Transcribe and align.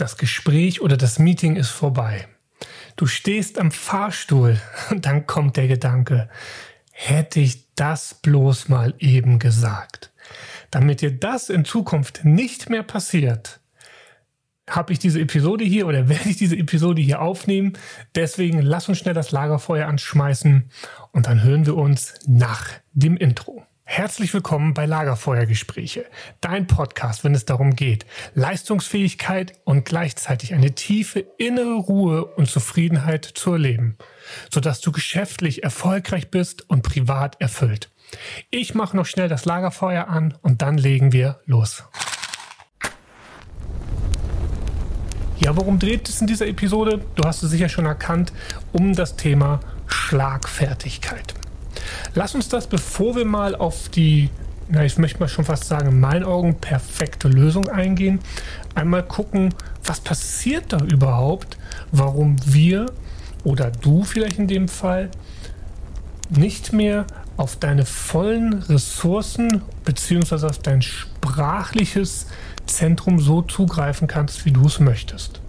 das 0.00 0.16
Gespräch 0.16 0.80
oder 0.80 0.96
das 0.96 1.18
Meeting 1.18 1.56
ist 1.56 1.70
vorbei. 1.70 2.26
Du 2.96 3.06
stehst 3.06 3.58
am 3.58 3.70
Fahrstuhl 3.70 4.60
und 4.90 5.06
dann 5.06 5.26
kommt 5.26 5.56
der 5.56 5.68
Gedanke, 5.68 6.28
hätte 6.90 7.40
ich 7.40 7.74
das 7.74 8.14
bloß 8.14 8.68
mal 8.68 8.94
eben 8.98 9.38
gesagt. 9.38 10.12
Damit 10.70 11.00
dir 11.00 11.12
das 11.12 11.48
in 11.48 11.64
Zukunft 11.64 12.24
nicht 12.24 12.68
mehr 12.68 12.82
passiert, 12.82 13.60
habe 14.68 14.92
ich 14.92 14.98
diese 14.98 15.20
Episode 15.20 15.64
hier 15.64 15.86
oder 15.86 16.08
werde 16.08 16.28
ich 16.28 16.36
diese 16.36 16.56
Episode 16.56 17.00
hier 17.00 17.22
aufnehmen. 17.22 17.72
Deswegen 18.14 18.60
lass 18.60 18.88
uns 18.88 18.98
schnell 18.98 19.14
das 19.14 19.30
Lagerfeuer 19.30 19.86
anschmeißen 19.86 20.70
und 21.12 21.26
dann 21.26 21.42
hören 21.42 21.64
wir 21.64 21.76
uns 21.76 22.14
nach 22.26 22.68
dem 22.92 23.16
Intro. 23.16 23.64
Herzlich 23.90 24.34
willkommen 24.34 24.74
bei 24.74 24.84
Lagerfeuergespräche, 24.84 26.04
dein 26.42 26.66
Podcast, 26.66 27.24
wenn 27.24 27.34
es 27.34 27.46
darum 27.46 27.74
geht, 27.74 28.04
Leistungsfähigkeit 28.34 29.54
und 29.64 29.86
gleichzeitig 29.86 30.52
eine 30.52 30.74
tiefe 30.74 31.20
innere 31.38 31.76
Ruhe 31.76 32.26
und 32.26 32.50
Zufriedenheit 32.50 33.24
zu 33.24 33.52
erleben, 33.52 33.96
sodass 34.52 34.82
du 34.82 34.92
geschäftlich 34.92 35.64
erfolgreich 35.64 36.30
bist 36.30 36.68
und 36.68 36.82
privat 36.82 37.40
erfüllt. 37.40 37.90
Ich 38.50 38.74
mache 38.74 38.94
noch 38.94 39.06
schnell 39.06 39.28
das 39.28 39.46
Lagerfeuer 39.46 40.06
an 40.06 40.34
und 40.42 40.60
dann 40.60 40.76
legen 40.76 41.12
wir 41.12 41.40
los. 41.46 41.82
Ja, 45.38 45.56
worum 45.56 45.78
dreht 45.78 46.10
es 46.10 46.20
in 46.20 46.26
dieser 46.26 46.46
Episode? 46.46 47.00
Du 47.14 47.24
hast 47.24 47.42
es 47.42 47.50
sicher 47.50 47.70
schon 47.70 47.86
erkannt, 47.86 48.34
um 48.70 48.94
das 48.94 49.16
Thema 49.16 49.60
Schlagfertigkeit. 49.86 51.37
Lass 52.14 52.34
uns 52.34 52.48
das, 52.48 52.66
bevor 52.66 53.16
wir 53.16 53.24
mal 53.24 53.54
auf 53.54 53.88
die, 53.88 54.30
na, 54.68 54.84
ich 54.84 54.98
möchte 54.98 55.20
mal 55.20 55.28
schon 55.28 55.44
fast 55.44 55.64
sagen, 55.64 55.88
in 55.88 56.00
meinen 56.00 56.24
Augen 56.24 56.56
perfekte 56.56 57.28
Lösung 57.28 57.68
eingehen, 57.68 58.20
einmal 58.74 59.02
gucken, 59.02 59.54
was 59.84 60.00
passiert 60.00 60.72
da 60.72 60.78
überhaupt, 60.78 61.58
warum 61.92 62.36
wir 62.44 62.86
oder 63.44 63.70
du 63.70 64.04
vielleicht 64.04 64.38
in 64.38 64.48
dem 64.48 64.68
Fall 64.68 65.10
nicht 66.30 66.72
mehr 66.72 67.06
auf 67.36 67.56
deine 67.56 67.86
vollen 67.86 68.54
Ressourcen 68.64 69.62
beziehungsweise 69.84 70.48
auf 70.48 70.58
dein 70.58 70.82
sprachliches 70.82 72.26
Zentrum 72.66 73.20
so 73.20 73.42
zugreifen 73.42 74.08
kannst, 74.08 74.44
wie 74.44 74.50
du 74.50 74.66
es 74.66 74.80
möchtest. 74.80 75.40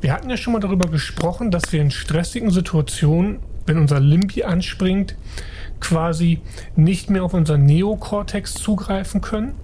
Wir 0.00 0.12
hatten 0.12 0.28
ja 0.28 0.36
schon 0.36 0.52
mal 0.52 0.60
darüber 0.60 0.88
gesprochen, 0.88 1.50
dass 1.50 1.72
wir 1.72 1.80
in 1.80 1.90
stressigen 1.90 2.50
Situationen 2.50 3.38
wenn 3.66 3.78
unser 3.78 4.00
Limpi 4.00 4.44
anspringt, 4.44 5.16
quasi 5.80 6.40
nicht 6.76 7.10
mehr 7.10 7.24
auf 7.24 7.34
unseren 7.34 7.64
Neokortex 7.66 8.54
zugreifen 8.54 9.20
können. 9.20 9.54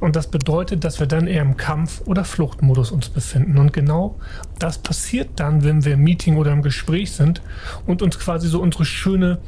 Und 0.00 0.16
das 0.16 0.26
bedeutet, 0.26 0.82
dass 0.82 0.98
wir 0.98 1.06
dann 1.06 1.28
eher 1.28 1.42
im 1.42 1.56
Kampf- 1.56 2.02
oder 2.06 2.24
Fluchtmodus 2.24 2.90
uns 2.90 3.08
befinden. 3.08 3.56
Und 3.58 3.72
genau 3.72 4.16
das 4.58 4.78
passiert 4.78 5.28
dann, 5.36 5.62
wenn 5.62 5.84
wir 5.84 5.94
im 5.94 6.02
Meeting 6.02 6.36
oder 6.36 6.52
im 6.52 6.62
Gespräch 6.62 7.12
sind 7.12 7.40
und 7.86 8.02
uns 8.02 8.18
quasi 8.18 8.48
so 8.48 8.60
unsere 8.60 8.84
schöne, 8.84 9.38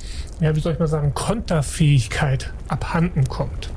ja, 0.41 0.55
wie 0.55 0.61
soll 0.61 0.75
ich 0.75 0.79
mal 0.79 0.87
sagen, 0.87 1.13
Konterfähigkeit 1.15 2.53
abhanden 2.69 3.25
kommt. 3.25 3.71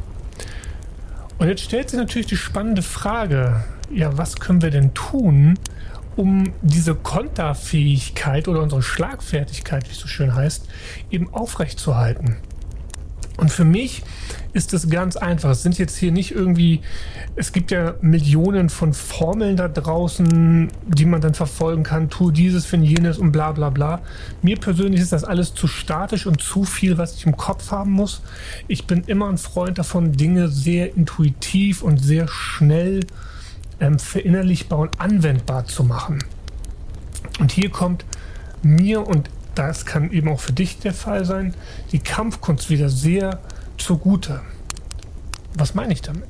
Und 1.37 1.47
jetzt 1.47 1.61
stellt 1.63 1.89
sich 1.89 1.99
natürlich 1.99 2.27
die 2.27 2.37
spannende 2.37 2.81
Frage, 2.81 3.63
ja, 3.91 4.17
was 4.17 4.35
können 4.37 4.61
wir 4.61 4.69
denn 4.71 4.93
tun, 4.93 5.57
um 6.15 6.53
diese 6.61 6.95
Konterfähigkeit 6.95 8.47
oder 8.47 8.61
unsere 8.61 8.81
Schlagfertigkeit, 8.81 9.87
wie 9.87 9.91
es 9.91 9.99
so 9.99 10.07
schön 10.07 10.33
heißt, 10.33 10.67
eben 11.11 11.33
aufrechtzuerhalten. 11.33 12.37
Und 13.37 13.51
für 13.51 13.65
mich 13.65 14.01
ist 14.53 14.73
es 14.73 14.89
ganz 14.89 15.17
einfach. 15.17 15.49
Es 15.49 15.61
sind 15.61 15.77
jetzt 15.77 15.97
hier 15.97 16.13
nicht 16.13 16.31
irgendwie, 16.31 16.79
es 17.35 17.51
gibt 17.51 17.69
ja 17.69 17.95
Millionen 17.99 18.69
von 18.69 18.93
Formeln 18.93 19.57
da 19.57 19.67
draußen, 19.67 20.69
die 20.87 21.05
man 21.05 21.19
dann 21.19 21.33
verfolgen 21.33 21.83
kann. 21.83 22.09
Tu 22.09 22.31
dieses, 22.31 22.65
find 22.65 22.85
jenes 22.85 23.17
und 23.17 23.33
bla 23.33 23.51
bla 23.51 23.69
bla. 23.69 24.01
Mir 24.41 24.57
persönlich 24.57 25.01
ist 25.01 25.11
das 25.11 25.25
alles 25.25 25.53
zu 25.53 25.67
statisch 25.67 26.25
und 26.25 26.41
zu 26.41 26.63
viel, 26.63 26.97
was 26.97 27.15
ich 27.15 27.25
im 27.25 27.35
Kopf 27.35 27.71
haben 27.71 27.91
muss. 27.91 28.21
Ich 28.69 28.87
bin 28.87 29.03
immer 29.05 29.27
ein 29.27 29.37
Freund 29.37 29.77
davon, 29.77 30.13
Dinge 30.13 30.47
sehr 30.47 30.95
intuitiv 30.95 31.81
und 31.81 31.97
sehr 31.97 32.29
schnell 32.29 33.01
zu 33.01 33.34
ähm, 33.79 33.99
verinnerlichbar 33.99 34.79
und 34.79 34.99
anwendbar 34.99 35.65
zu 35.65 35.83
machen. 35.83 36.23
Und 37.39 37.51
hier 37.51 37.69
kommt 37.69 38.05
mir, 38.61 39.05
und 39.05 39.29
das 39.55 39.85
kann 39.85 40.11
eben 40.11 40.29
auch 40.29 40.39
für 40.39 40.53
dich 40.53 40.79
der 40.79 40.93
Fall 40.93 41.25
sein, 41.25 41.53
die 41.91 41.99
Kampfkunst 41.99 42.69
wieder 42.69 42.89
sehr 42.89 43.39
zugute. 43.77 44.41
Was 45.53 45.73
meine 45.73 45.93
ich 45.93 46.01
damit? 46.01 46.27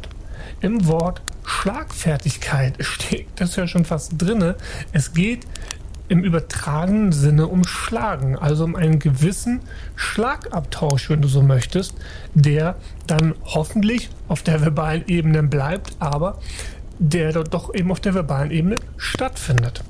Im 0.62 0.86
Wort 0.88 1.22
Schlagfertigkeit 1.44 2.76
steht 2.80 3.28
das 3.38 3.56
ja 3.56 3.68
schon 3.68 3.86
fast 3.86 4.14
drinne. 4.18 4.56
Es 4.92 5.14
geht 5.14 5.46
im 6.08 6.24
übertragenen 6.24 7.12
Sinne 7.12 7.48
um 7.48 7.64
Schlagen, 7.66 8.38
also 8.38 8.64
um 8.64 8.76
einen 8.76 9.00
gewissen 9.00 9.62
Schlagabtausch, 9.96 11.10
wenn 11.10 11.22
du 11.22 11.28
so 11.28 11.42
möchtest, 11.42 11.96
der 12.36 12.76
dann 13.08 13.34
hoffentlich 13.44 14.10
auf 14.28 14.44
der 14.44 14.62
verbalen 14.62 15.04
Ebene 15.08 15.42
bleibt, 15.42 15.96
aber 16.00 16.40
der 17.00 17.34
dort 17.34 17.54
doch 17.54 17.74
eben 17.74 17.92
auf 17.92 18.00
der 18.00 18.14
verbalen 18.14 18.52
Ebene 18.52 18.76
stattfindet. 18.98 19.84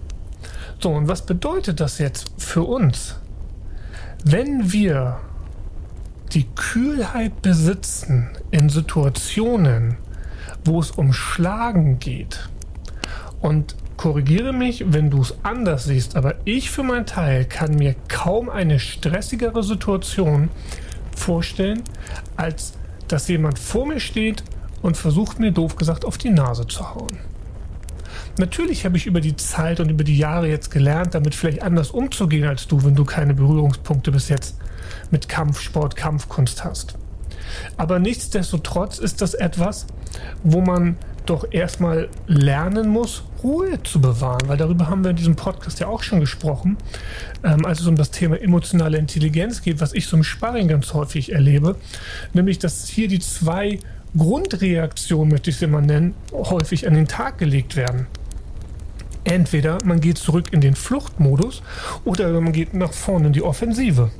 So, 0.80 0.92
und 0.92 1.08
was 1.08 1.26
bedeutet 1.26 1.80
das 1.80 2.00
jetzt 2.00 2.32
für 2.38 2.64
uns? 2.64 3.20
Wenn 4.24 4.72
wir 4.72 5.20
die 6.34 6.48
Kühlheit 6.56 7.42
besitzen 7.42 8.30
in 8.52 8.70
Situationen, 8.70 9.98
wo 10.66 10.80
es 10.80 10.92
um 10.92 11.14
Schlagen 11.14 12.00
geht, 12.00 12.50
und 13.42 13.76
korrigiere 13.96 14.54
mich, 14.54 14.86
wenn 14.88 15.10
du 15.10 15.22
es 15.22 15.36
anders 15.44 15.86
siehst, 15.86 16.16
aber 16.16 16.36
ich 16.46 16.72
für 16.72 16.84
meinen 16.84 17.06
Teil 17.06 17.46
kann 17.46 17.76
mir 17.76 17.96
kaum 18.08 18.50
eine 18.50 18.80
stressigere 18.80 19.64
Situation 19.64 20.50
vorstellen, 21.16 21.84
als 22.36 22.74
dass 23.08 23.28
jemand 23.28 23.60
vor 23.60 23.86
mir 23.86 24.00
steht 24.00 24.44
und 24.85 24.97
versucht 24.97 25.40
mir 25.40 25.51
doof 25.51 25.78
gesagt 25.78 26.06
auf 26.06 26.19
die 26.19 26.29
Nase 26.29 26.68
zu 26.68 26.94
hauen. 26.94 27.18
Natürlich 28.38 28.85
habe 28.85 28.97
ich 28.97 29.07
über 29.07 29.19
die 29.19 29.35
Zeit 29.35 29.79
und 29.79 29.90
über 29.90 30.03
die 30.03 30.16
Jahre 30.16 30.47
jetzt 30.47 30.69
gelernt, 30.69 31.16
damit 31.16 31.34
vielleicht 31.34 31.63
anders 31.63 31.90
umzugehen 31.90 32.47
als 32.47 32.68
du, 32.68 32.84
wenn 32.84 32.94
du 32.94 33.03
keine 33.03 33.34
Berührungspunkte 33.34 34.12
bis 34.12 34.29
jetzt 34.29 34.57
mit 35.09 35.28
Kampfsport, 35.28 35.96
Kampfkunst 35.96 36.63
hast. 36.63 37.00
Aber 37.78 37.97
nichtsdestotrotz 37.97 39.00
ist 39.00 39.23
das 39.23 39.34
etwas, 39.34 39.88
wo 40.44 40.62
man 40.62 40.97
doch 41.25 41.47
erstmal 41.50 42.09
lernen 42.28 42.88
muss, 42.88 43.23
Ruhe 43.41 43.81
zu 43.81 44.00
bewahren, 44.00 44.47
weil 44.47 44.57
darüber 44.57 44.88
haben 44.88 45.03
wir 45.03 45.09
in 45.09 45.17
diesem 45.17 45.35
Podcast 45.35 45.79
ja 45.79 45.88
auch 45.88 46.03
schon 46.03 46.19
gesprochen, 46.19 46.78
ähm, 47.44 47.66
als 47.66 47.79
es 47.79 47.88
um 47.88 47.96
das 47.96 48.12
Thema 48.12 48.40
emotionale 48.40 49.00
Intelligenz 49.00 49.63
geht, 49.63 49.81
was 49.81 49.94
ich 49.94 50.06
so 50.06 50.17
im 50.17 50.23
Sparring 50.23 50.67
ganz 50.67 50.94
häufig 50.94 51.31
erlebe, 51.31 51.75
nämlich 52.34 52.59
dass 52.59 52.88
hier 52.88 53.07
die 53.07 53.19
zwei 53.19 53.79
Grundreaktionen, 54.18 55.30
möchte 55.30 55.50
ich 55.50 55.58
sie 55.58 55.68
mal 55.68 55.82
nennen, 55.82 56.16
häufig 56.32 56.88
an 56.88 56.94
den 56.94 57.08
Tag 57.08 57.38
gelegt 57.38 57.76
werden. 57.76 58.08
Entweder 59.24 59.80
man 59.84 60.02
geht 60.02 60.18
zurück 60.18 60.54
in 60.54 60.62
den 60.62 60.76
Fluchtmodus 60.76 61.64
oder 62.04 62.40
man 62.40 62.54
geht 62.54 62.74
nach 62.74 62.94
vorne 62.94 63.28
in 63.28 63.34
die 63.34 63.42
Offensive. 63.42 64.12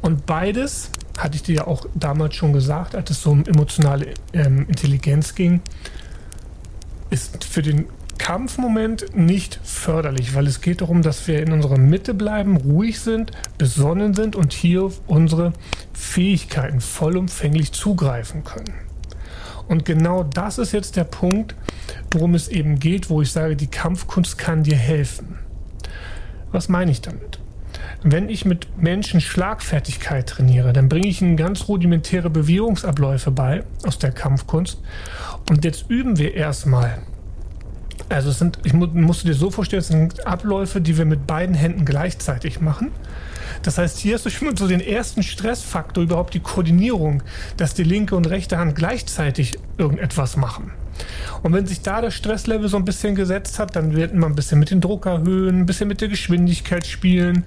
Und 0.00 0.24
beides, 0.26 0.90
hatte 1.18 1.36
ich 1.36 1.42
dir 1.42 1.54
ja 1.54 1.66
auch 1.66 1.86
damals 1.94 2.36
schon 2.36 2.52
gesagt, 2.52 2.94
als 2.94 3.10
es 3.10 3.26
um 3.26 3.44
emotionale 3.44 4.14
ähm, 4.32 4.66
Intelligenz 4.68 5.34
ging, 5.34 5.60
ist 7.10 7.44
für 7.44 7.62
den 7.62 7.86
Kampfmoment 8.22 9.16
nicht 9.16 9.58
förderlich, 9.64 10.36
weil 10.36 10.46
es 10.46 10.60
geht 10.60 10.80
darum, 10.80 11.02
dass 11.02 11.26
wir 11.26 11.42
in 11.42 11.50
unserer 11.50 11.76
Mitte 11.76 12.14
bleiben, 12.14 12.56
ruhig 12.56 13.00
sind, 13.00 13.32
besonnen 13.58 14.14
sind 14.14 14.36
und 14.36 14.52
hier 14.52 14.84
auf 14.84 15.00
unsere 15.08 15.52
Fähigkeiten 15.92 16.80
vollumfänglich 16.80 17.72
zugreifen 17.72 18.44
können. 18.44 18.74
Und 19.66 19.84
genau 19.84 20.22
das 20.22 20.58
ist 20.58 20.70
jetzt 20.70 20.94
der 20.94 21.02
Punkt, 21.02 21.56
worum 22.12 22.36
es 22.36 22.46
eben 22.46 22.78
geht, 22.78 23.10
wo 23.10 23.22
ich 23.22 23.32
sage, 23.32 23.56
die 23.56 23.66
Kampfkunst 23.66 24.38
kann 24.38 24.62
dir 24.62 24.76
helfen. 24.76 25.40
Was 26.52 26.68
meine 26.68 26.92
ich 26.92 27.00
damit? 27.00 27.40
Wenn 28.04 28.28
ich 28.28 28.44
mit 28.44 28.68
Menschen 28.80 29.20
Schlagfertigkeit 29.20 30.28
trainiere, 30.28 30.72
dann 30.72 30.88
bringe 30.88 31.08
ich 31.08 31.22
ihnen 31.22 31.36
ganz 31.36 31.66
rudimentäre 31.66 32.30
Bewegungsabläufe 32.30 33.32
bei 33.32 33.64
aus 33.84 33.98
der 33.98 34.12
Kampfkunst. 34.12 34.80
Und 35.50 35.64
jetzt 35.64 35.90
üben 35.90 36.18
wir 36.18 36.34
erstmal 36.34 37.02
also 38.12 38.30
es 38.30 38.38
sind, 38.38 38.58
ich 38.64 38.72
mu 38.72 38.86
du 38.86 39.12
dir 39.24 39.34
so 39.34 39.50
vorstellen, 39.50 39.80
es 39.80 39.88
sind 39.88 40.26
Abläufe, 40.26 40.80
die 40.80 40.98
wir 40.98 41.04
mit 41.04 41.26
beiden 41.26 41.54
Händen 41.54 41.84
gleichzeitig 41.84 42.60
machen. 42.60 42.90
Das 43.62 43.78
heißt, 43.78 43.98
hier 43.98 44.14
hast 44.14 44.26
du 44.26 44.30
schon 44.30 44.56
so 44.56 44.66
den 44.66 44.80
ersten 44.80 45.22
Stressfaktor, 45.22 46.04
überhaupt 46.04 46.34
die 46.34 46.40
Koordinierung, 46.40 47.22
dass 47.56 47.74
die 47.74 47.84
linke 47.84 48.16
und 48.16 48.26
rechte 48.26 48.58
Hand 48.58 48.74
gleichzeitig 48.74 49.58
irgendetwas 49.78 50.36
machen. 50.36 50.72
Und 51.42 51.52
wenn 51.52 51.66
sich 51.66 51.82
da 51.82 52.00
das 52.00 52.14
Stresslevel 52.14 52.68
so 52.68 52.76
ein 52.76 52.84
bisschen 52.84 53.14
gesetzt 53.14 53.58
hat, 53.58 53.76
dann 53.76 53.94
wird 53.94 54.14
man 54.14 54.32
ein 54.32 54.36
bisschen 54.36 54.58
mit 54.58 54.70
dem 54.70 54.80
Druck 54.80 55.06
erhöhen, 55.06 55.60
ein 55.60 55.66
bisschen 55.66 55.88
mit 55.88 56.00
der 56.00 56.08
Geschwindigkeit 56.08 56.86
spielen, 56.86 57.44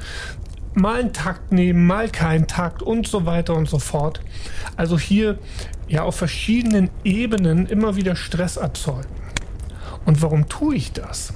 mal 0.74 1.00
einen 1.00 1.14
Takt 1.14 1.52
nehmen, 1.52 1.86
mal 1.86 2.10
keinen 2.10 2.48
Takt 2.48 2.82
und 2.82 3.08
so 3.08 3.26
weiter 3.26 3.56
und 3.56 3.70
so 3.70 3.80
fort. 3.80 4.20
Also 4.76 5.00
hier 5.00 5.38
ja 5.88 6.04
auf 6.04 6.16
verschiedenen 6.16 6.90
Ebenen 7.04 7.66
immer 7.68 7.96
wieder 7.96 8.16
Stress 8.16 8.58
erzeugen. 8.58 9.25
Und 10.06 10.22
warum 10.22 10.48
tue 10.48 10.76
ich 10.76 10.92
das? 10.94 11.34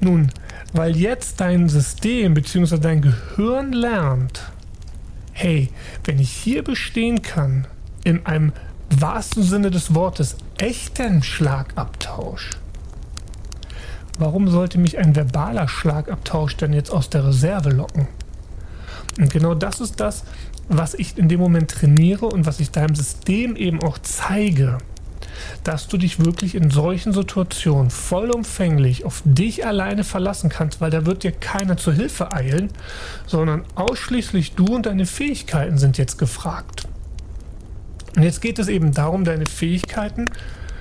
Nun, 0.00 0.30
weil 0.72 0.96
jetzt 0.96 1.40
dein 1.40 1.68
System 1.68 2.34
bzw. 2.34 2.78
dein 2.78 3.02
Gehirn 3.02 3.72
lernt, 3.72 4.50
hey, 5.32 5.70
wenn 6.04 6.18
ich 6.18 6.30
hier 6.30 6.62
bestehen 6.62 7.22
kann, 7.22 7.66
in 8.04 8.24
einem 8.26 8.52
wahrsten 8.90 9.42
Sinne 9.42 9.70
des 9.70 9.94
Wortes 9.94 10.36
echten 10.58 11.22
Schlagabtausch, 11.22 12.50
warum 14.18 14.48
sollte 14.48 14.78
mich 14.78 14.98
ein 14.98 15.16
verbaler 15.16 15.68
Schlagabtausch 15.68 16.56
denn 16.56 16.72
jetzt 16.72 16.90
aus 16.90 17.10
der 17.10 17.26
Reserve 17.26 17.70
locken? 17.70 18.08
Und 19.18 19.32
genau 19.32 19.54
das 19.54 19.80
ist 19.80 20.00
das, 20.00 20.24
was 20.68 20.94
ich 20.94 21.18
in 21.18 21.28
dem 21.28 21.40
Moment 21.40 21.70
trainiere 21.70 22.26
und 22.26 22.46
was 22.46 22.60
ich 22.60 22.70
deinem 22.70 22.94
System 22.94 23.56
eben 23.56 23.82
auch 23.82 23.98
zeige 23.98 24.78
dass 25.64 25.88
du 25.88 25.96
dich 25.96 26.24
wirklich 26.24 26.54
in 26.54 26.70
solchen 26.70 27.12
Situationen 27.12 27.90
vollumfänglich 27.90 29.04
auf 29.04 29.22
dich 29.24 29.66
alleine 29.66 30.04
verlassen 30.04 30.50
kannst, 30.50 30.80
weil 30.80 30.90
da 30.90 31.06
wird 31.06 31.22
dir 31.22 31.32
keiner 31.32 31.76
zur 31.76 31.92
Hilfe 31.92 32.32
eilen, 32.32 32.70
sondern 33.26 33.64
ausschließlich 33.74 34.54
du 34.54 34.66
und 34.74 34.86
deine 34.86 35.06
Fähigkeiten 35.06 35.78
sind 35.78 35.98
jetzt 35.98 36.18
gefragt. 36.18 36.84
Und 38.16 38.22
jetzt 38.22 38.40
geht 38.42 38.58
es 38.58 38.68
eben 38.68 38.92
darum, 38.92 39.24
deine 39.24 39.46
Fähigkeiten, 39.46 40.26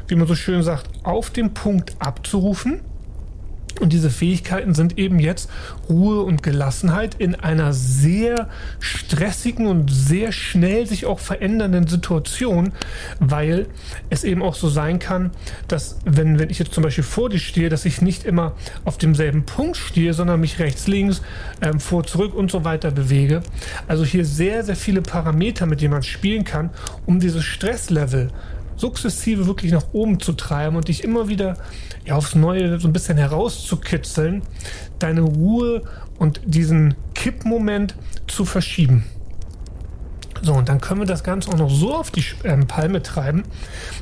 wie 0.07 0.15
man 0.15 0.27
so 0.27 0.35
schön 0.35 0.63
sagt, 0.63 0.89
auf 1.03 1.29
den 1.29 1.53
Punkt 1.53 1.95
abzurufen 1.99 2.81
und 3.79 3.93
diese 3.93 4.09
Fähigkeiten 4.09 4.73
sind 4.73 4.97
eben 4.97 5.19
jetzt 5.19 5.49
Ruhe 5.89 6.21
und 6.21 6.43
Gelassenheit 6.43 7.15
in 7.15 7.35
einer 7.35 7.73
sehr 7.73 8.49
stressigen 8.79 9.67
und 9.67 9.91
sehr 9.91 10.31
schnell 10.31 10.85
sich 10.85 11.05
auch 11.05 11.19
verändernden 11.19 11.87
Situation, 11.87 12.71
weil 13.19 13.67
es 14.09 14.23
eben 14.23 14.41
auch 14.41 14.55
so 14.55 14.69
sein 14.69 14.99
kann, 14.99 15.31
dass 15.67 15.97
wenn, 16.05 16.39
wenn 16.39 16.49
ich 16.49 16.59
jetzt 16.59 16.73
zum 16.73 16.83
Beispiel 16.83 17.03
vor 17.03 17.29
dir 17.29 17.39
stehe, 17.39 17.69
dass 17.69 17.85
ich 17.85 18.01
nicht 18.01 18.23
immer 18.25 18.53
auf 18.85 18.97
demselben 18.97 19.45
Punkt 19.45 19.77
stehe, 19.77 20.13
sondern 20.13 20.39
mich 20.39 20.59
rechts, 20.59 20.87
links, 20.87 21.21
ähm, 21.61 21.79
vor, 21.79 22.03
zurück 22.03 22.33
und 22.33 22.51
so 22.51 22.63
weiter 22.63 22.91
bewege. 22.91 23.41
Also 23.87 24.05
hier 24.05 24.25
sehr, 24.25 24.63
sehr 24.63 24.75
viele 24.75 25.01
Parameter, 25.01 25.65
mit 25.65 25.81
denen 25.81 25.93
man 25.93 26.03
spielen 26.03 26.43
kann, 26.43 26.69
um 27.05 27.19
dieses 27.19 27.43
Stresslevel 27.43 28.29
sukzessive 28.79 29.45
wirklich 29.45 29.71
nach 29.71 29.93
oben 29.93 30.19
zu 30.19 30.33
treiben 30.33 30.75
und 30.75 30.87
dich 30.87 31.03
immer 31.03 31.27
wieder 31.27 31.57
ja, 32.05 32.15
aufs 32.15 32.35
Neue 32.35 32.79
so 32.79 32.87
ein 32.87 32.93
bisschen 32.93 33.17
herauszukitzeln, 33.17 34.41
deine 34.99 35.21
Ruhe 35.21 35.83
und 36.17 36.41
diesen 36.45 36.95
Kippmoment 37.13 37.95
zu 38.27 38.45
verschieben. 38.45 39.05
So, 40.41 40.53
und 40.53 40.69
dann 40.69 40.79
können 40.79 41.01
wir 41.01 41.07
das 41.07 41.23
Ganze 41.23 41.49
auch 41.49 41.57
noch 41.57 41.69
so 41.69 41.95
auf 41.95 42.11
die 42.11 42.23
ähm, 42.45 42.67
Palme 42.67 43.03
treiben, 43.03 43.43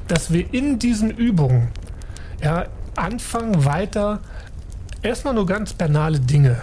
dass 0.08 0.32
wir 0.32 0.54
in 0.54 0.78
diesen 0.78 1.10
Übungen 1.10 1.70
ja, 2.44 2.68
anfangen 2.96 3.66
weiter 3.66 4.20
erstmal 5.02 5.34
nur 5.34 5.48
ganz 5.48 5.74
banale 5.74 6.20
Dinge 6.20 6.62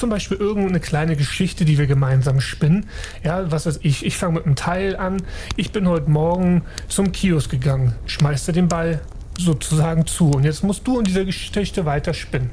zum 0.00 0.08
Beispiel 0.08 0.38
irgendeine 0.38 0.80
kleine 0.80 1.14
Geschichte, 1.14 1.66
die 1.66 1.76
wir 1.76 1.86
gemeinsam 1.86 2.40
spinnen. 2.40 2.86
Ja, 3.22 3.52
was 3.52 3.66
weiß 3.66 3.80
ich, 3.82 4.04
ich 4.04 4.16
fange 4.16 4.34
mit 4.34 4.46
einem 4.46 4.56
Teil 4.56 4.96
an. 4.96 5.22
Ich 5.56 5.72
bin 5.72 5.86
heute 5.86 6.10
Morgen 6.10 6.62
zum 6.88 7.12
Kiosk 7.12 7.50
gegangen, 7.50 7.94
schmeißte 8.06 8.52
den 8.52 8.66
Ball 8.66 9.02
sozusagen 9.38 10.06
zu. 10.06 10.30
Und 10.30 10.44
jetzt 10.44 10.64
musst 10.64 10.86
du 10.86 10.98
in 10.98 11.04
dieser 11.04 11.26
Geschichte 11.26 11.84
weiter 11.84 12.14
spinnen. 12.14 12.50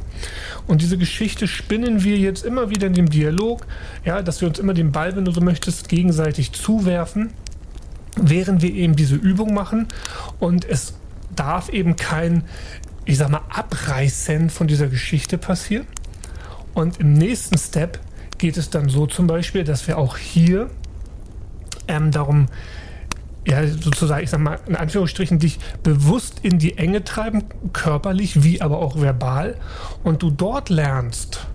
Und 0.68 0.82
diese 0.82 0.98
Geschichte 0.98 1.48
spinnen 1.48 2.04
wir 2.04 2.18
jetzt 2.18 2.46
immer 2.46 2.70
wieder 2.70 2.88
in 2.88 2.94
dem 2.94 3.10
Dialog, 3.10 3.66
ja, 4.04 4.22
dass 4.22 4.42
wir 4.42 4.50
uns 4.50 4.60
immer 4.60 4.74
den 4.74 4.92
Ball, 4.92 5.16
wenn 5.16 5.24
du 5.24 5.32
so 5.32 5.40
möchtest, 5.40 5.88
gegenseitig 5.88 6.52
zuwerfen, 6.52 7.32
während 8.18 8.62
wir 8.62 8.74
eben 8.74 8.98
diese 8.98 9.16
Übung 9.16 9.54
machen. 9.54 9.88
Und 10.40 10.66
es 10.66 10.96
darf 11.34 11.70
eben 11.70 11.96
kein, 11.96 12.44
ich 13.06 13.18
sag 13.18 13.30
mal, 13.30 13.44
Abreißen 13.50 14.50
von 14.50 14.68
dieser 14.68 14.88
Geschichte 14.88 15.38
passieren. 15.38 15.88
Und 16.78 17.00
im 17.00 17.14
nächsten 17.14 17.58
Step 17.58 18.00
geht 18.38 18.56
es 18.56 18.70
dann 18.70 18.88
so 18.88 19.08
zum 19.08 19.26
Beispiel, 19.26 19.64
dass 19.64 19.88
wir 19.88 19.98
auch 19.98 20.16
hier 20.16 20.70
ähm, 21.88 22.12
darum, 22.12 22.50
ja, 23.48 23.66
sozusagen, 23.66 24.24
ich 24.24 24.30
sag 24.30 24.42
mal, 24.42 24.60
in 24.68 24.76
Anführungsstrichen, 24.76 25.40
dich 25.40 25.58
bewusst 25.82 26.42
in 26.44 26.60
die 26.60 26.78
Enge 26.78 27.04
treiben, 27.04 27.46
körperlich 27.74 28.44
wie 28.44 28.62
aber 28.62 28.78
auch 28.78 29.02
verbal. 29.02 29.56
Und 30.04 30.22
du 30.22 30.30
dort 30.30 30.70
lernst, 30.70 31.48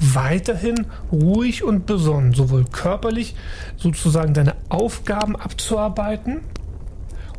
weiterhin 0.00 0.86
ruhig 1.10 1.64
und 1.64 1.86
besonnen, 1.86 2.32
sowohl 2.32 2.64
körperlich 2.64 3.34
sozusagen 3.76 4.34
deine 4.34 4.54
Aufgaben 4.68 5.34
abzuarbeiten 5.34 6.42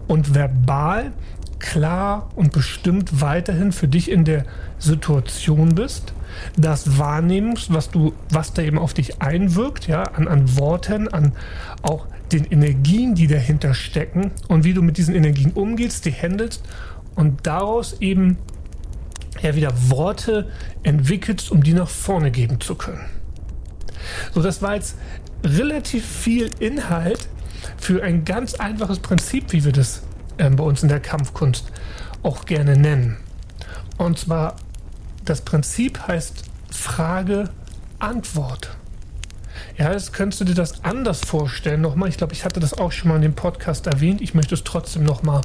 und 0.09 0.35
verbal 0.35 1.13
klar 1.59 2.29
und 2.35 2.51
bestimmt 2.51 3.21
weiterhin 3.21 3.71
für 3.71 3.87
dich 3.87 4.11
in 4.11 4.25
der 4.25 4.43
Situation 4.79 5.75
bist, 5.75 6.13
das 6.57 6.97
wahrnimmst, 6.97 7.73
was 7.73 7.89
du, 7.89 8.13
was 8.29 8.53
da 8.53 8.61
eben 8.61 8.77
auf 8.77 8.93
dich 8.93 9.21
einwirkt, 9.21 9.87
ja, 9.87 10.03
an, 10.03 10.27
an 10.27 10.57
Worten, 10.57 11.07
an 11.07 11.33
auch 11.81 12.07
den 12.31 12.45
Energien, 12.45 13.15
die 13.15 13.27
dahinter 13.27 13.73
stecken 13.73 14.31
und 14.47 14.63
wie 14.63 14.73
du 14.73 14.81
mit 14.81 14.97
diesen 14.97 15.15
Energien 15.15 15.51
umgehst, 15.51 16.05
die 16.05 16.11
handelst 16.11 16.63
und 17.15 17.45
daraus 17.45 17.99
eben 18.01 18.37
ja 19.41 19.55
wieder 19.55 19.73
Worte 19.89 20.49
entwickelst, 20.83 21.51
um 21.51 21.63
die 21.63 21.73
nach 21.73 21.89
vorne 21.89 22.31
geben 22.31 22.59
zu 22.61 22.75
können. 22.75 23.05
So, 24.33 24.41
das 24.41 24.61
war 24.61 24.75
jetzt 24.75 24.97
relativ 25.43 26.05
viel 26.05 26.49
Inhalt 26.59 27.27
für 27.77 28.03
ein 28.03 28.25
ganz 28.25 28.55
einfaches 28.55 28.99
Prinzip, 28.99 29.51
wie 29.51 29.63
wir 29.63 29.71
das 29.71 30.03
äh, 30.37 30.49
bei 30.49 30.63
uns 30.63 30.83
in 30.83 30.89
der 30.89 30.99
Kampfkunst 30.99 31.71
auch 32.23 32.45
gerne 32.45 32.77
nennen. 32.77 33.17
Und 33.97 34.19
zwar 34.19 34.55
das 35.25 35.41
Prinzip 35.41 36.07
heißt 36.07 36.43
Frage, 36.71 37.49
Antwort. 37.99 38.71
Ja, 39.77 39.91
jetzt 39.91 40.13
könntest 40.13 40.41
du 40.41 40.45
dir 40.45 40.55
das 40.55 40.83
anders 40.83 41.21
vorstellen. 41.21 41.81
Nochmal, 41.81 42.09
ich 42.09 42.17
glaube, 42.17 42.33
ich 42.33 42.45
hatte 42.45 42.59
das 42.59 42.73
auch 42.73 42.91
schon 42.91 43.09
mal 43.09 43.15
in 43.15 43.21
dem 43.21 43.35
Podcast 43.35 43.87
erwähnt. 43.87 44.21
Ich 44.21 44.33
möchte 44.33 44.55
es 44.55 44.63
trotzdem 44.63 45.03
nochmal 45.03 45.41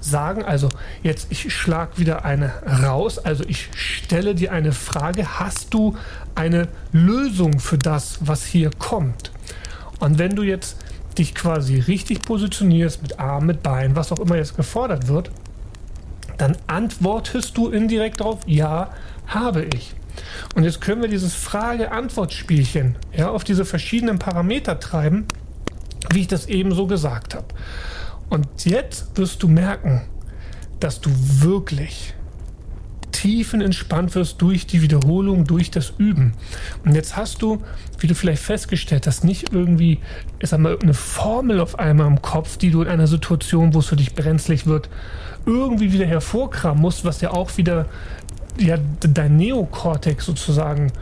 sagen. 0.00 0.44
Also 0.44 0.68
jetzt, 1.02 1.28
ich 1.30 1.52
schlage 1.52 1.98
wieder 1.98 2.24
eine 2.24 2.52
raus. 2.82 3.18
Also 3.18 3.44
ich 3.46 3.70
stelle 3.74 4.34
dir 4.34 4.52
eine 4.52 4.72
Frage. 4.72 5.38
Hast 5.38 5.72
du 5.72 5.96
eine 6.34 6.68
Lösung 6.92 7.58
für 7.58 7.78
das, 7.78 8.18
was 8.20 8.44
hier 8.44 8.70
kommt? 8.78 9.30
Und 10.00 10.18
wenn 10.18 10.34
du 10.36 10.42
jetzt 10.42 10.76
dich 11.16 11.34
quasi 11.34 11.78
richtig 11.78 12.22
positionierst 12.22 13.02
mit 13.02 13.18
Arm, 13.18 13.46
mit 13.46 13.62
Bein, 13.62 13.94
was 13.96 14.10
auch 14.12 14.18
immer 14.18 14.36
jetzt 14.36 14.56
gefordert 14.56 15.08
wird, 15.08 15.30
dann 16.38 16.56
antwortest 16.66 17.56
du 17.56 17.70
indirekt 17.70 18.20
darauf, 18.20 18.40
ja, 18.46 18.90
habe 19.26 19.64
ich. 19.64 19.94
Und 20.54 20.64
jetzt 20.64 20.80
können 20.80 21.02
wir 21.02 21.08
dieses 21.08 21.34
Frage-Antwort-Spielchen 21.34 22.96
ja, 23.16 23.30
auf 23.30 23.44
diese 23.44 23.64
verschiedenen 23.64 24.18
Parameter 24.18 24.78
treiben, 24.78 25.26
wie 26.12 26.20
ich 26.20 26.28
das 26.28 26.46
eben 26.46 26.74
so 26.74 26.86
gesagt 26.86 27.34
habe. 27.34 27.46
Und 28.30 28.46
jetzt 28.64 29.16
wirst 29.16 29.42
du 29.42 29.48
merken, 29.48 30.02
dass 30.80 31.00
du 31.00 31.10
wirklich 31.12 32.14
tiefenentspannt 33.12 34.14
wirst 34.16 34.42
durch 34.42 34.66
die 34.66 34.82
Wiederholung, 34.82 35.44
durch 35.44 35.70
das 35.70 35.94
Üben. 35.98 36.34
Und 36.84 36.94
jetzt 36.94 37.16
hast 37.16 37.42
du, 37.42 37.62
wie 37.98 38.06
du 38.06 38.14
vielleicht 38.14 38.42
festgestellt 38.42 39.06
hast, 39.06 39.24
nicht 39.24 39.52
irgendwie, 39.52 40.00
ich 40.40 40.50
sag 40.50 40.60
mal, 40.60 40.76
eine 40.78 40.94
Formel 40.94 41.60
auf 41.60 41.78
einmal 41.78 42.06
im 42.08 42.20
Kopf, 42.20 42.58
die 42.58 42.70
du 42.70 42.82
in 42.82 42.88
einer 42.88 43.06
Situation, 43.06 43.72
wo 43.72 43.78
es 43.78 43.86
für 43.86 43.96
dich 43.96 44.14
brenzlig 44.14 44.66
wird, 44.66 44.90
irgendwie 45.46 45.92
wieder 45.92 46.06
hervorkramen 46.06 46.80
musst, 46.80 47.04
was 47.04 47.20
ja 47.20 47.30
auch 47.30 47.56
wieder 47.56 47.86
ja, 48.58 48.76
dein 49.00 49.36
Neokortex 49.36 50.26
sozusagen 50.26 50.92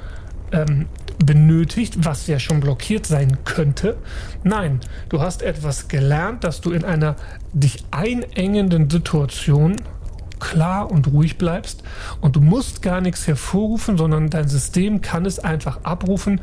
ähm, 0.52 0.86
benötigt, 1.24 2.04
was 2.04 2.26
ja 2.26 2.38
schon 2.38 2.60
blockiert 2.60 3.06
sein 3.06 3.38
könnte. 3.44 3.96
Nein, 4.42 4.80
du 5.08 5.20
hast 5.20 5.42
etwas 5.42 5.88
gelernt, 5.88 6.44
dass 6.44 6.60
du 6.60 6.72
in 6.72 6.84
einer 6.84 7.16
dich 7.52 7.84
einengenden 7.90 8.90
Situation 8.90 9.76
klar 10.42 10.90
und 10.90 11.06
ruhig 11.06 11.38
bleibst 11.38 11.82
und 12.20 12.36
du 12.36 12.40
musst 12.40 12.82
gar 12.82 13.00
nichts 13.00 13.26
hervorrufen, 13.26 13.96
sondern 13.96 14.28
dein 14.28 14.48
System 14.48 15.00
kann 15.00 15.24
es 15.24 15.38
einfach 15.38 15.84
abrufen. 15.84 16.40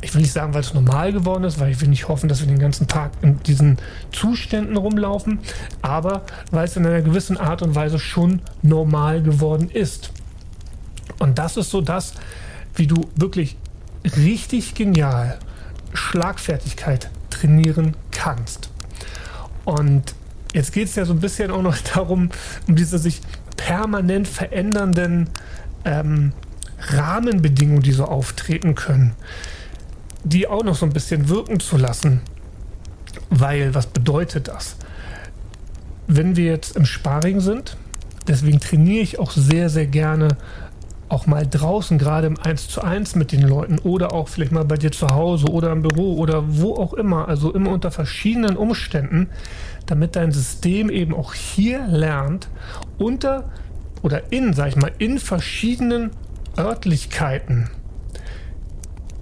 Ich 0.00 0.14
will 0.14 0.22
nicht 0.22 0.32
sagen, 0.32 0.54
weil 0.54 0.62
es 0.62 0.74
normal 0.74 1.12
geworden 1.12 1.44
ist, 1.44 1.60
weil 1.60 1.70
ich 1.70 1.80
will 1.80 1.88
nicht 1.88 2.08
hoffen, 2.08 2.28
dass 2.28 2.40
wir 2.40 2.48
den 2.48 2.58
ganzen 2.58 2.88
Tag 2.88 3.12
in 3.20 3.42
diesen 3.42 3.78
Zuständen 4.10 4.76
rumlaufen, 4.76 5.38
aber 5.82 6.22
weil 6.50 6.64
es 6.64 6.76
in 6.76 6.86
einer 6.86 7.02
gewissen 7.02 7.36
Art 7.36 7.62
und 7.62 7.74
Weise 7.74 7.98
schon 7.98 8.40
normal 8.62 9.22
geworden 9.22 9.70
ist. 9.70 10.10
Und 11.18 11.38
das 11.38 11.56
ist 11.56 11.70
so 11.70 11.80
das, 11.80 12.14
wie 12.74 12.86
du 12.86 13.08
wirklich 13.14 13.56
richtig 14.16 14.74
genial 14.74 15.38
Schlagfertigkeit 15.92 17.10
trainieren 17.30 17.94
kannst. 18.10 18.70
Und 19.64 20.14
jetzt 20.52 20.72
geht 20.72 20.88
es 20.88 20.94
ja 20.96 21.04
so 21.04 21.12
ein 21.12 21.20
bisschen 21.20 21.50
auch 21.50 21.62
noch 21.62 21.78
darum, 21.94 22.30
um 22.66 22.76
diese 22.76 22.98
sich 22.98 23.20
permanent 23.66 24.28
verändernden 24.28 25.28
ähm, 25.84 26.32
Rahmenbedingungen, 26.78 27.82
die 27.82 27.92
so 27.92 28.04
auftreten 28.04 28.74
können, 28.74 29.12
die 30.24 30.46
auch 30.48 30.64
noch 30.64 30.74
so 30.74 30.86
ein 30.86 30.92
bisschen 30.92 31.28
wirken 31.28 31.60
zu 31.60 31.76
lassen. 31.76 32.20
Weil, 33.30 33.74
was 33.74 33.86
bedeutet 33.86 34.48
das? 34.48 34.76
Wenn 36.06 36.36
wir 36.36 36.46
jetzt 36.46 36.76
im 36.76 36.84
Sparring 36.84 37.40
sind 37.40 37.76
deswegen 38.26 38.60
trainiere 38.60 39.02
ich 39.02 39.18
auch 39.18 39.32
sehr, 39.32 39.68
sehr 39.68 39.86
gerne 39.86 40.36
auch 41.12 41.26
mal 41.26 41.46
draußen, 41.46 41.98
gerade 41.98 42.26
im 42.26 42.38
1 42.38 42.68
zu 42.68 42.82
1 42.82 43.16
mit 43.16 43.32
den 43.32 43.42
Leuten 43.42 43.78
oder 43.78 44.12
auch 44.12 44.28
vielleicht 44.28 44.50
mal 44.50 44.64
bei 44.64 44.76
dir 44.76 44.90
zu 44.90 45.08
Hause 45.08 45.46
oder 45.46 45.70
im 45.70 45.82
Büro 45.82 46.16
oder 46.16 46.42
wo 46.46 46.74
auch 46.74 46.94
immer, 46.94 47.28
also 47.28 47.52
immer 47.52 47.70
unter 47.70 47.90
verschiedenen 47.90 48.56
Umständen, 48.56 49.28
damit 49.86 50.16
dein 50.16 50.32
System 50.32 50.88
eben 50.88 51.14
auch 51.14 51.34
hier 51.34 51.86
lernt, 51.86 52.48
unter 52.98 53.50
oder 54.02 54.32
in, 54.32 54.54
sag 54.54 54.68
ich 54.68 54.76
mal, 54.76 54.90
in 54.98 55.18
verschiedenen 55.18 56.10
Örtlichkeiten 56.58 57.68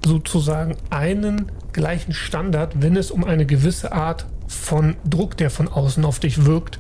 sozusagen 0.05 0.77
einen 0.91 1.51
gleichen 1.73 2.15
Standard, 2.15 2.81
wenn 2.83 2.97
es 2.97 3.11
um 3.11 3.25
eine 3.25 3.47
gewisse 3.47 3.93
Art 3.93 4.27
von 4.47 4.97
Druck, 5.05 5.37
der 5.37 5.51
von 5.51 5.69
außen 5.69 6.05
auf 6.05 6.21
dich 6.21 6.47
wirkt, 6.47 6.79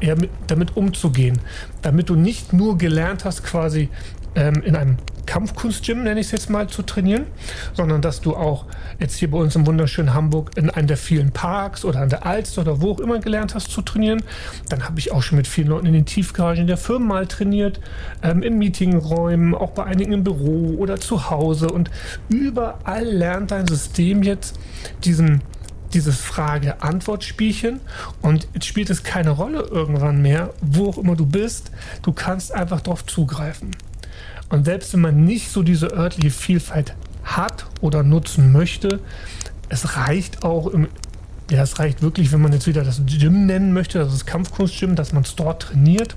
eher 0.00 0.16
mit, 0.16 0.30
damit 0.46 0.76
umzugehen. 0.76 1.40
Damit 1.82 2.08
du 2.08 2.14
nicht 2.14 2.52
nur 2.52 2.78
gelernt 2.78 3.24
hast, 3.24 3.44
quasi 3.44 3.88
ähm, 4.34 4.62
in 4.62 4.76
einem 4.76 4.98
Kampfkunstgym, 5.28 6.04
nenne 6.04 6.20
ich 6.20 6.26
es 6.26 6.32
jetzt 6.32 6.48
mal, 6.48 6.68
zu 6.68 6.82
trainieren, 6.82 7.26
sondern 7.74 8.00
dass 8.00 8.22
du 8.22 8.34
auch 8.34 8.64
jetzt 8.98 9.16
hier 9.16 9.30
bei 9.30 9.36
uns 9.36 9.54
im 9.56 9.66
wunderschönen 9.66 10.14
Hamburg 10.14 10.52
in 10.56 10.70
einem 10.70 10.86
der 10.86 10.96
vielen 10.96 11.32
Parks 11.32 11.84
oder 11.84 12.00
an 12.00 12.08
der 12.08 12.24
Alster 12.24 12.62
oder 12.62 12.80
wo 12.80 12.92
auch 12.92 13.00
immer 13.00 13.18
gelernt 13.18 13.54
hast 13.54 13.70
zu 13.70 13.82
trainieren. 13.82 14.22
Dann 14.70 14.84
habe 14.84 14.98
ich 14.98 15.12
auch 15.12 15.22
schon 15.22 15.36
mit 15.36 15.46
vielen 15.46 15.68
Leuten 15.68 15.86
in 15.86 15.92
den 15.92 16.06
Tiefgaragen 16.06 16.66
der 16.66 16.78
Firmen 16.78 17.06
mal 17.06 17.26
trainiert, 17.26 17.78
ähm, 18.22 18.42
in 18.42 18.56
Meetingräumen, 18.56 19.54
auch 19.54 19.72
bei 19.72 19.84
einigen 19.84 20.12
im 20.12 20.24
Büro 20.24 20.76
oder 20.78 20.98
zu 20.98 21.28
Hause 21.28 21.68
und 21.68 21.90
überall 22.30 23.04
lernt 23.04 23.50
dein 23.50 23.66
System 23.66 24.22
jetzt 24.22 24.58
diesen 25.04 25.42
dieses 25.94 26.20
Frage-Antwort-Spielchen 26.20 27.80
und 28.22 28.48
jetzt 28.54 28.66
spielt 28.66 28.90
es 28.90 29.02
keine 29.02 29.30
Rolle 29.30 29.60
irgendwann 29.60 30.22
mehr, 30.22 30.52
wo 30.60 30.88
auch 30.88 30.98
immer 30.98 31.16
du 31.16 31.26
bist. 31.26 31.70
Du 32.02 32.12
kannst 32.12 32.52
einfach 32.52 32.80
darauf 32.80 33.06
zugreifen. 33.06 33.70
Und 34.50 34.64
selbst 34.64 34.92
wenn 34.92 35.00
man 35.00 35.24
nicht 35.24 35.50
so 35.50 35.62
diese 35.62 35.88
örtliche 35.88 36.30
Vielfalt 36.30 36.94
hat 37.24 37.66
oder 37.80 38.02
nutzen 38.02 38.52
möchte, 38.52 39.00
es 39.68 39.96
reicht 39.96 40.42
auch 40.42 40.68
im, 40.68 40.88
ja, 41.50 41.62
es 41.62 41.78
reicht 41.78 42.02
wirklich, 42.02 42.32
wenn 42.32 42.40
man 42.40 42.52
jetzt 42.52 42.66
wieder 42.66 42.84
das 42.84 43.02
Gym 43.06 43.46
nennen 43.46 43.72
möchte, 43.72 44.00
also 44.00 44.12
das 44.12 44.26
Kampfkunstgym, 44.26 44.96
dass 44.96 45.12
man 45.12 45.22
es 45.22 45.34
dort 45.36 45.62
trainiert, 45.62 46.14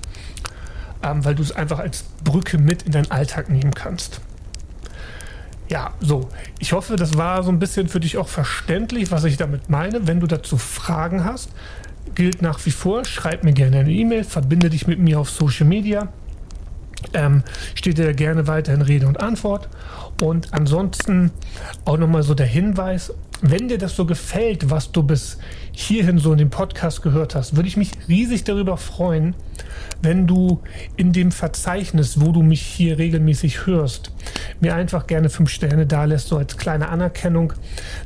ähm, 1.02 1.24
weil 1.24 1.34
du 1.34 1.42
es 1.42 1.52
einfach 1.52 1.78
als 1.78 2.04
Brücke 2.24 2.58
mit 2.58 2.82
in 2.82 2.92
deinen 2.92 3.10
Alltag 3.10 3.50
nehmen 3.50 3.74
kannst. 3.74 4.20
Ja, 5.72 5.94
so. 6.00 6.28
Ich 6.58 6.74
hoffe, 6.74 6.96
das 6.96 7.16
war 7.16 7.42
so 7.42 7.50
ein 7.50 7.58
bisschen 7.58 7.88
für 7.88 7.98
dich 7.98 8.18
auch 8.18 8.28
verständlich, 8.28 9.10
was 9.10 9.24
ich 9.24 9.38
damit 9.38 9.70
meine. 9.70 10.06
Wenn 10.06 10.20
du 10.20 10.26
dazu 10.26 10.58
Fragen 10.58 11.24
hast, 11.24 11.48
gilt 12.14 12.42
nach 12.42 12.66
wie 12.66 12.70
vor, 12.70 13.06
schreib 13.06 13.42
mir 13.42 13.54
gerne 13.54 13.78
eine 13.78 13.90
E-Mail, 13.90 14.24
verbinde 14.24 14.68
dich 14.68 14.86
mit 14.86 14.98
mir 14.98 15.18
auf 15.18 15.30
Social 15.30 15.66
Media. 15.66 16.08
Ähm, 17.14 17.42
steht 17.74 17.96
dir 17.96 18.12
gerne 18.12 18.46
weiterhin 18.46 18.82
Rede 18.82 19.06
und 19.06 19.20
Antwort. 19.20 19.70
Und 20.20 20.52
ansonsten 20.52 21.30
auch 21.86 21.96
nochmal 21.96 22.22
so 22.22 22.34
der 22.34 22.44
Hinweis, 22.44 23.14
wenn 23.42 23.66
dir 23.66 23.76
das 23.76 23.96
so 23.96 24.06
gefällt, 24.06 24.70
was 24.70 24.92
du 24.92 25.02
bis 25.02 25.38
hierhin 25.72 26.18
so 26.18 26.32
in 26.32 26.38
dem 26.38 26.50
Podcast 26.50 27.02
gehört 27.02 27.34
hast, 27.34 27.56
würde 27.56 27.68
ich 27.68 27.76
mich 27.76 27.90
riesig 28.08 28.44
darüber 28.44 28.76
freuen, 28.76 29.34
wenn 30.00 30.28
du 30.28 30.60
in 30.96 31.12
dem 31.12 31.32
Verzeichnis, 31.32 32.20
wo 32.20 32.30
du 32.30 32.42
mich 32.42 32.62
hier 32.62 32.98
regelmäßig 32.98 33.66
hörst, 33.66 34.12
mir 34.60 34.76
einfach 34.76 35.08
gerne 35.08 35.28
fünf 35.28 35.50
Sterne 35.50 35.86
da 35.86 36.04
lässt, 36.04 36.28
so 36.28 36.36
als 36.36 36.56
kleine 36.56 36.88
Anerkennung, 36.88 37.52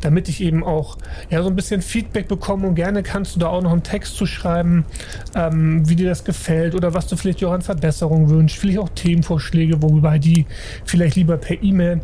damit 0.00 0.30
ich 0.30 0.40
eben 0.40 0.64
auch 0.64 0.96
ja, 1.28 1.42
so 1.42 1.50
ein 1.50 1.56
bisschen 1.56 1.82
Feedback 1.82 2.28
bekomme 2.28 2.66
und 2.66 2.74
gerne 2.74 3.02
kannst 3.02 3.36
du 3.36 3.40
da 3.40 3.48
auch 3.48 3.62
noch 3.62 3.72
einen 3.72 3.82
Text 3.82 4.16
zu 4.16 4.24
schreiben, 4.24 4.86
ähm, 5.34 5.86
wie 5.88 5.96
dir 5.96 6.08
das 6.08 6.24
gefällt 6.24 6.74
oder 6.74 6.94
was 6.94 7.08
du 7.08 7.16
vielleicht 7.16 7.44
auch 7.44 7.52
an 7.52 7.62
Verbesserungen 7.62 8.30
wünschst, 8.30 8.58
vielleicht 8.58 8.78
auch 8.78 8.88
Themenvorschläge, 8.88 9.82
wobei 9.82 10.18
die 10.18 10.46
vielleicht 10.86 11.16
lieber 11.16 11.36
per 11.36 11.62
E-Mail. 11.62 12.00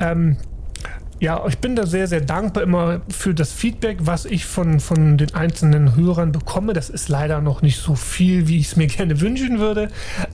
Ähm, 0.00 0.36
ja, 1.20 1.44
ich 1.48 1.58
bin 1.58 1.74
da 1.74 1.84
sehr, 1.86 2.06
sehr 2.06 2.20
dankbar 2.20 2.62
immer 2.62 3.00
für 3.08 3.34
das 3.34 3.52
Feedback, 3.52 3.98
was 4.00 4.24
ich 4.24 4.46
von, 4.46 4.78
von 4.78 5.18
den 5.18 5.34
einzelnen 5.34 5.96
Hörern 5.96 6.30
bekomme. 6.30 6.74
Das 6.74 6.90
ist 6.90 7.08
leider 7.08 7.40
noch 7.40 7.60
nicht 7.60 7.80
so 7.80 7.96
viel, 7.96 8.46
wie 8.46 8.58
ich 8.58 8.68
es 8.68 8.76
mir 8.76 8.86
gerne 8.88 9.20
wünschen 9.20 9.58
würde. 9.58 9.88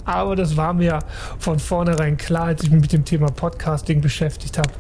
Aber 0.05 0.37
das 0.37 0.57
war 0.57 0.75
mir 0.75 0.99
von 1.39 1.59
vornherein 1.59 2.17
klar, 2.17 2.47
als 2.47 2.65
ich 2.65 2.71
mich 2.71 2.83
mit 2.83 2.93
dem 2.93 3.05
Thema 3.05 3.29
Podcasting 3.29 4.03
beschäftigt 4.03 4.59
habe. 4.59 4.71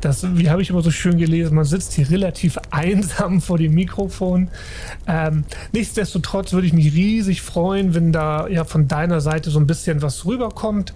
Das, 0.00 0.26
wie 0.36 0.50
habe 0.50 0.62
ich 0.62 0.70
immer 0.70 0.82
so 0.82 0.90
schön 0.90 1.18
gelesen, 1.18 1.54
man 1.54 1.64
sitzt 1.64 1.94
hier 1.94 2.10
relativ 2.10 2.58
einsam 2.70 3.40
vor 3.40 3.58
dem 3.58 3.74
Mikrofon. 3.74 4.48
Ähm, 5.06 5.44
nichtsdestotrotz 5.72 6.52
würde 6.52 6.66
ich 6.66 6.72
mich 6.72 6.94
riesig 6.94 7.42
freuen, 7.42 7.94
wenn 7.94 8.12
da 8.12 8.48
ja 8.48 8.64
von 8.64 8.88
deiner 8.88 9.20
Seite 9.20 9.50
so 9.50 9.58
ein 9.58 9.66
bisschen 9.66 10.02
was 10.02 10.24
rüberkommt. 10.24 10.94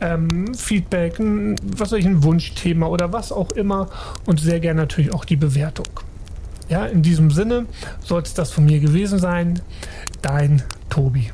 Ähm, 0.00 0.54
Feedback, 0.54 1.18
ein, 1.18 1.56
was 1.76 1.90
soll 1.90 1.98
ich, 1.98 2.06
ein 2.06 2.22
Wunschthema 2.22 2.86
oder 2.86 3.12
was 3.12 3.32
auch 3.32 3.52
immer. 3.52 3.88
Und 4.26 4.40
sehr 4.40 4.60
gerne 4.60 4.82
natürlich 4.82 5.12
auch 5.12 5.24
die 5.24 5.36
Bewertung. 5.36 5.86
Ja, 6.68 6.86
in 6.86 7.02
diesem 7.02 7.30
Sinne 7.30 7.66
soll 8.04 8.22
es 8.22 8.34
das 8.34 8.50
von 8.50 8.64
mir 8.64 8.80
gewesen 8.80 9.18
sein. 9.18 9.60
Dein 10.22 10.62
Tobi. 10.90 11.30